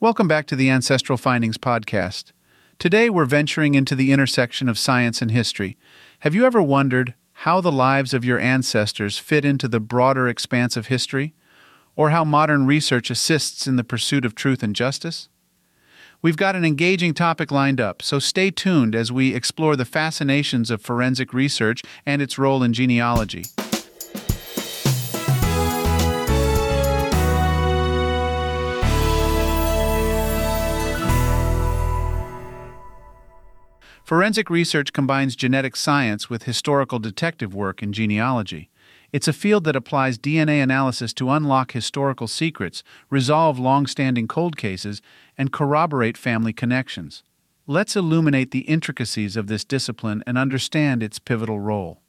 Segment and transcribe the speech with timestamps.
[0.00, 2.30] Welcome back to the Ancestral Findings Podcast.
[2.78, 5.76] Today we're venturing into the intersection of science and history.
[6.20, 10.76] Have you ever wondered how the lives of your ancestors fit into the broader expanse
[10.76, 11.34] of history?
[11.96, 15.28] Or how modern research assists in the pursuit of truth and justice?
[16.22, 20.70] We've got an engaging topic lined up, so stay tuned as we explore the fascinations
[20.70, 23.46] of forensic research and its role in genealogy.
[34.08, 38.70] Forensic research combines genetic science with historical detective work in genealogy.
[39.12, 44.56] It's a field that applies DNA analysis to unlock historical secrets, resolve long standing cold
[44.56, 45.02] cases,
[45.36, 47.22] and corroborate family connections.
[47.66, 52.00] Let's illuminate the intricacies of this discipline and understand its pivotal role.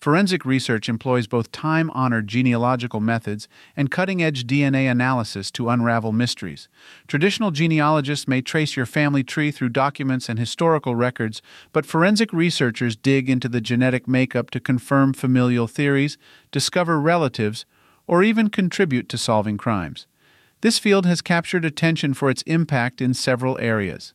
[0.00, 6.12] Forensic research employs both time honored genealogical methods and cutting edge DNA analysis to unravel
[6.12, 6.68] mysteries.
[7.08, 11.40] Traditional genealogists may trace your family tree through documents and historical records,
[11.72, 16.18] but forensic researchers dig into the genetic makeup to confirm familial theories,
[16.52, 17.64] discover relatives,
[18.06, 20.06] or even contribute to solving crimes.
[20.60, 24.14] This field has captured attention for its impact in several areas.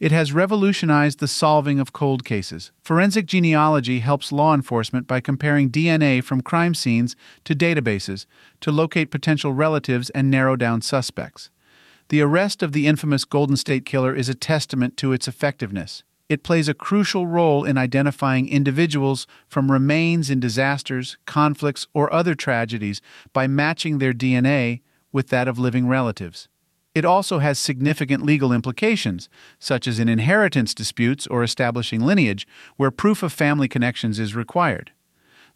[0.00, 2.72] It has revolutionized the solving of cold cases.
[2.82, 8.24] Forensic genealogy helps law enforcement by comparing DNA from crime scenes to databases
[8.62, 11.50] to locate potential relatives and narrow down suspects.
[12.08, 16.02] The arrest of the infamous Golden State Killer is a testament to its effectiveness.
[16.30, 22.34] It plays a crucial role in identifying individuals from remains in disasters, conflicts, or other
[22.34, 23.02] tragedies
[23.34, 24.80] by matching their DNA
[25.12, 26.48] with that of living relatives.
[26.94, 32.90] It also has significant legal implications, such as in inheritance disputes or establishing lineage, where
[32.90, 34.90] proof of family connections is required.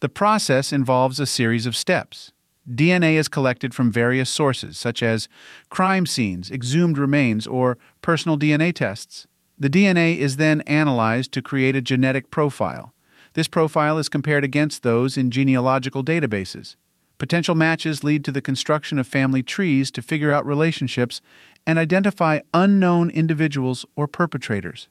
[0.00, 2.32] The process involves a series of steps.
[2.70, 5.28] DNA is collected from various sources, such as
[5.70, 9.26] crime scenes, exhumed remains, or personal DNA tests.
[9.58, 12.92] The DNA is then analyzed to create a genetic profile.
[13.34, 16.76] This profile is compared against those in genealogical databases.
[17.22, 21.20] Potential matches lead to the construction of family trees to figure out relationships
[21.64, 24.88] and identify unknown individuals or perpetrators.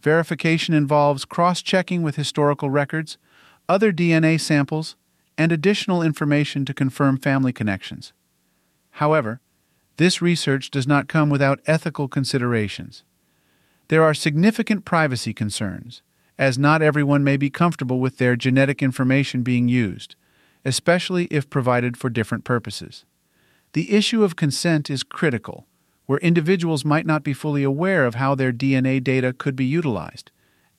[0.00, 3.18] Verification involves cross checking with historical records,
[3.68, 4.94] other DNA samples,
[5.36, 8.12] and additional information to confirm family connections.
[8.90, 9.40] However,
[9.96, 13.02] this research does not come without ethical considerations.
[13.88, 16.02] There are significant privacy concerns,
[16.38, 20.14] as not everyone may be comfortable with their genetic information being used
[20.64, 23.04] especially if provided for different purposes.
[23.72, 25.66] The issue of consent is critical,
[26.06, 30.30] where individuals might not be fully aware of how their DNA data could be utilized.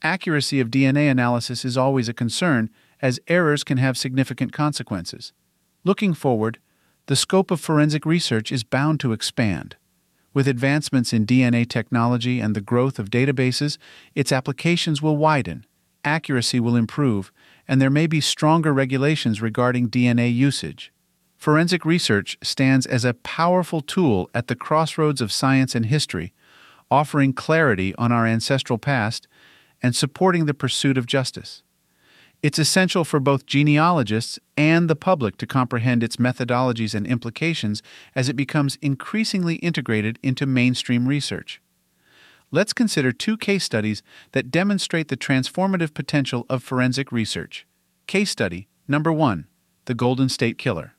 [0.02, 2.70] Accuracy of DNA analysis is always a concern,
[3.02, 5.34] as errors can have significant consequences.
[5.84, 6.60] Looking forward,
[7.06, 9.76] the scope of forensic research is bound to expand.
[10.34, 13.78] With advancements in DNA technology and the growth of databases,
[14.16, 15.66] its applications will widen,
[16.04, 17.32] accuracy will improve,
[17.70, 20.92] and there may be stronger regulations regarding DNA usage.
[21.38, 26.34] Forensic research stands as a powerful tool at the crossroads of science and history,
[26.90, 29.28] offering clarity on our ancestral past
[29.84, 31.62] and supporting the pursuit of justice.
[32.42, 37.84] It's essential for both genealogists and the public to comprehend its methodologies and implications
[38.16, 41.62] as it becomes increasingly integrated into mainstream research
[42.52, 44.02] let's consider two case studies
[44.32, 47.66] that demonstrate the transformative potential of forensic research.
[48.08, 49.48] Case study number one
[49.86, 50.94] The Golden State Killer.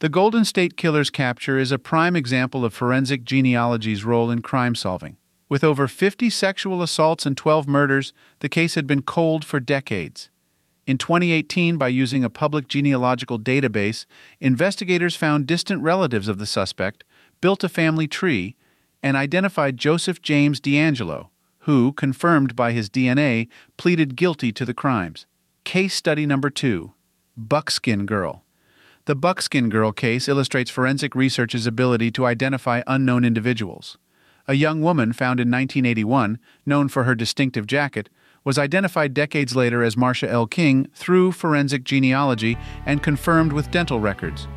[0.00, 4.74] The Golden State Killer's capture is a prime example of forensic genealogy's role in crime
[4.74, 5.16] solving.
[5.48, 10.28] With over 50 sexual assaults and 12 murders, the case had been cold for decades.
[10.86, 14.04] In 2018, by using a public genealogical database,
[14.40, 17.04] investigators found distant relatives of the suspect,
[17.40, 18.56] built a family tree,
[19.02, 21.28] and identified Joseph James DeAngelo,
[21.60, 25.26] who, confirmed by his DNA, pleaded guilty to the crimes.
[25.64, 26.92] Case study number two
[27.36, 28.44] Buckskin Girl.
[29.06, 33.98] The Buckskin Girl case illustrates forensic research's ability to identify unknown individuals.
[34.46, 38.08] A young woman found in 1981, known for her distinctive jacket,
[38.44, 40.46] was identified decades later as Marcia L.
[40.46, 42.56] King through forensic genealogy
[42.86, 44.48] and confirmed with dental records.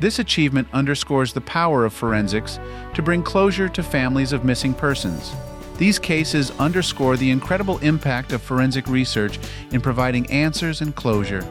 [0.00, 2.58] This achievement underscores the power of forensics
[2.94, 5.32] to bring closure to families of missing persons.
[5.78, 9.38] These cases underscore the incredible impact of forensic research
[9.72, 11.42] in providing answers and closure,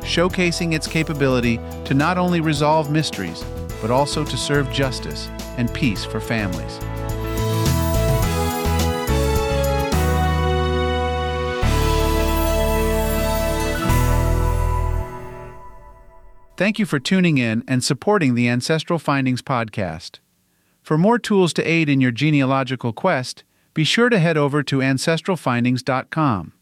[0.00, 3.44] showcasing its capability to not only resolve mysteries,
[3.80, 6.80] but also to serve justice and peace for families.
[16.58, 20.18] Thank you for tuning in and supporting the Ancestral Findings podcast.
[20.82, 23.44] For more tools to aid in your genealogical quest,
[23.74, 26.52] be sure to head over to ancestralfindings.com.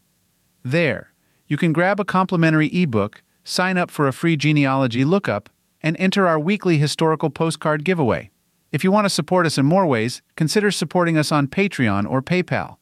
[0.63, 1.13] There,
[1.47, 5.49] you can grab a complimentary ebook, sign up for a free genealogy lookup,
[5.81, 8.29] and enter our weekly historical postcard giveaway.
[8.71, 12.21] If you want to support us in more ways, consider supporting us on Patreon or
[12.21, 12.77] PayPal.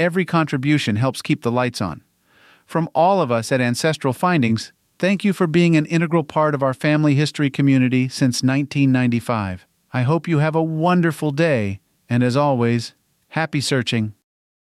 [0.00, 2.02] Every contribution helps keep the lights on.
[2.66, 6.62] From all of us at Ancestral Findings, thank you for being an integral part of
[6.62, 9.66] our family history community since 1995.
[9.92, 12.94] I hope you have a wonderful day, and as always,
[13.28, 14.14] happy searching.